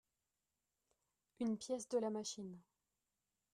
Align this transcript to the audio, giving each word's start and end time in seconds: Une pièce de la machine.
Une 1.41 1.59
pièce 1.59 1.87
de 1.87 1.99
la 1.99 2.09
machine. 2.09 2.57